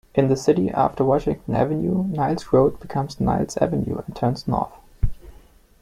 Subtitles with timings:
[0.15, 4.73] In the city, after Washington Avenue, Niles Road becomes Niles Avenue and turns north.